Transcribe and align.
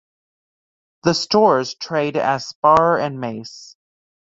The 1.03 1.13
stores 1.13 1.75
trade 1.75 2.17
as 2.17 2.47
Spar 2.47 2.97
and 2.97 3.19
Mace. 3.21 3.75